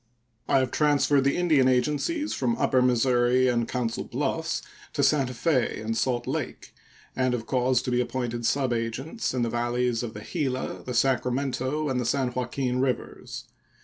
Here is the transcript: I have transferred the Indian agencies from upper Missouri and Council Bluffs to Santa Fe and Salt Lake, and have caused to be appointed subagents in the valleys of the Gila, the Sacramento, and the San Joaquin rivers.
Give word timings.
I 0.49 0.57
have 0.57 0.71
transferred 0.71 1.25
the 1.25 1.37
Indian 1.37 1.67
agencies 1.67 2.33
from 2.33 2.57
upper 2.57 2.81
Missouri 2.81 3.47
and 3.47 3.67
Council 3.67 4.03
Bluffs 4.03 4.63
to 4.93 5.03
Santa 5.03 5.35
Fe 5.35 5.79
and 5.79 5.95
Salt 5.95 6.25
Lake, 6.25 6.73
and 7.15 7.35
have 7.35 7.45
caused 7.45 7.85
to 7.85 7.91
be 7.91 8.01
appointed 8.01 8.41
subagents 8.41 9.31
in 9.35 9.43
the 9.43 9.47
valleys 9.51 10.01
of 10.01 10.15
the 10.15 10.21
Gila, 10.21 10.85
the 10.85 10.95
Sacramento, 10.95 11.87
and 11.87 11.99
the 11.99 12.05
San 12.07 12.33
Joaquin 12.33 12.79
rivers. 12.79 13.43